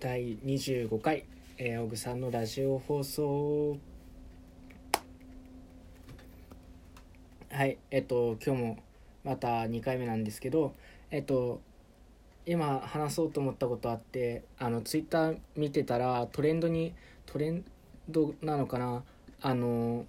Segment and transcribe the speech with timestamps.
[0.00, 1.24] 第25回、
[1.56, 3.78] えー、小草のラジオ放送。
[7.50, 8.78] はいえっと今日も
[9.24, 10.76] また2回目なんですけど
[11.10, 11.60] えっと
[12.46, 16.94] 今話そうと思ったことあってあのツイッター見てたらトレンドに
[17.26, 17.64] トレン
[18.08, 19.02] ドなのかな
[19.42, 20.06] あの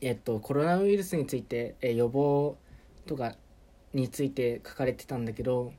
[0.00, 2.56] えっとコロナウイルスについて、え予防
[3.06, 3.36] とか
[3.94, 5.72] について書かれてたんだけど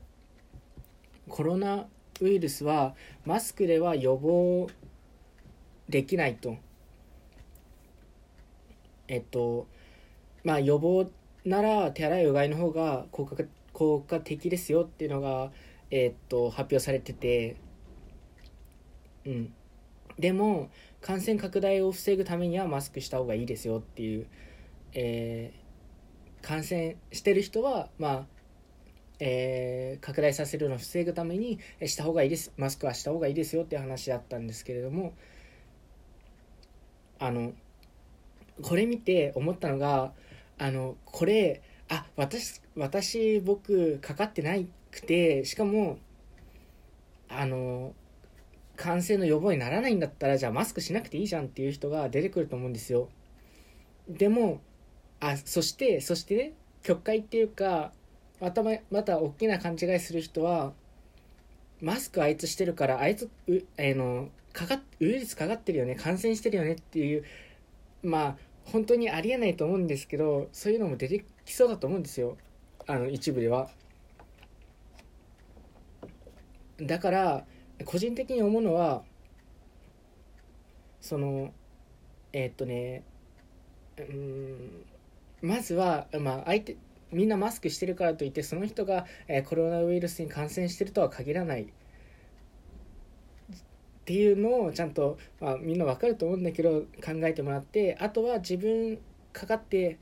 [1.28, 1.86] コロナ
[2.24, 2.94] ウイルスは
[3.26, 4.66] マスクでは予防
[5.88, 6.56] できないと。
[9.08, 9.66] えっと
[10.42, 11.06] まあ予防
[11.44, 13.36] なら手洗いうがいの方が効果
[13.74, 15.50] 効果的ですよっていうのが、
[15.90, 17.56] えっと発表されてて。
[19.26, 19.54] うん。
[20.18, 24.26] でも感染拡大を防ぐためにはマスクした方がいいですよっていう、
[24.92, 28.26] えー、感染してる人はまあ
[29.20, 32.52] えー、拡大させるのを防ぐためにした方がいいです。
[32.56, 35.14] マスクはした方がいいですよっていう話だったんですけれども
[37.18, 37.52] あの
[38.62, 40.12] これ見て思ったのが
[40.58, 45.98] あのこれあ私私僕かかってないくてしかも
[47.28, 47.94] あの
[48.76, 53.08] 感染の予防にならないんだったらじゃあマスクしなくていいじゃんっていう人が出てくると思うんですよ。
[54.08, 54.60] でも
[55.20, 56.52] あそしてそしてね
[56.82, 57.92] 曲解っていうか
[58.40, 60.72] またまた大きな勘違いする人は
[61.80, 67.24] マスクあいつしてるからあいつう、えー、のかかウイルスかかってるよね感染してるよねっていう
[68.02, 72.36] まあ本当にありえないと思うんですけどそういうのも出てきそうだと思うんですよ。
[72.86, 73.68] あの一部では。
[76.80, 77.44] だから
[77.84, 79.02] 個人的に思うのは
[81.00, 81.52] その
[82.32, 83.04] えー、っとね
[83.98, 84.84] うん
[85.42, 86.76] まずはまあ相手
[87.12, 91.62] みんなマスクしてるからといってその人が、えコロナウイルスに感染してるとは限らない。
[91.62, 91.66] っ
[94.06, 98.98] ていうのをちゃんと、まあ、みんな分かると思うんだけど考えてもらってあとは自分
[99.32, 99.98] かかって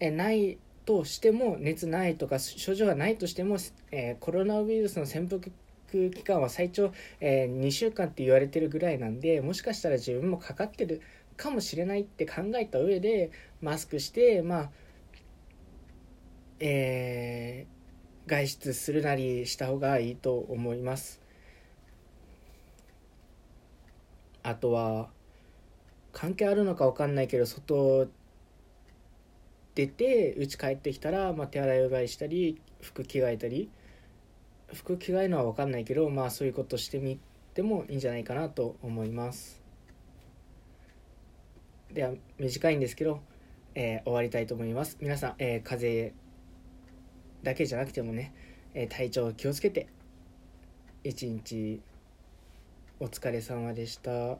[0.00, 3.56] えないとしても熱ないとか症状がないとしても、
[3.90, 5.52] えー、コロナウイルスの潜伏
[5.90, 11.00] 期間は最長、えー、2週間って言われてるぐらいなんでもしかしたら自分もかかってる
[11.36, 13.30] かもしれないって考えた上で
[13.62, 14.70] マスクしてまあ
[16.60, 21.20] えー、外出するなりした方がいいと思います。
[24.42, 25.10] あとは
[26.12, 28.08] 関係あるのか分かんないけど外
[29.74, 33.70] 出て家帰ってきたら、まあ、手洗いうがいしたり服着替えたり。
[34.72, 37.18] 服着替えるのは分かんないけどまあそういうことしてみ
[37.54, 39.62] てもいいんじゃないかなと思います。
[41.92, 43.20] では短いんですけど、
[43.74, 44.96] えー、終わりたいと思います。
[45.00, 46.23] 皆さん、えー、風邪
[47.44, 48.32] だけじゃなくてもね、
[48.74, 49.86] え体調気をつけて
[51.04, 51.80] 一日
[52.98, 54.38] お疲れ様でした。